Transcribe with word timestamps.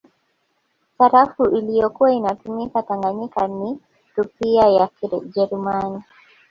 Sarafu 0.97 1.45
iliyokuwa 1.45 2.11
inatumika 2.13 2.83
Tanganyika 2.83 3.47
ni 3.47 3.79
Rupia 4.15 4.67
ya 4.69 4.87
Kijerumani 4.87 6.03